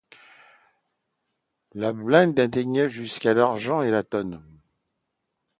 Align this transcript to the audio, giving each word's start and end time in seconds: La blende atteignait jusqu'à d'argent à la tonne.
La 1.75 1.93
blende 1.93 2.39
atteignait 2.39 2.89
jusqu'à 2.89 3.35
d'argent 3.35 3.81
à 3.81 3.85
la 3.85 4.03
tonne. 4.03 4.43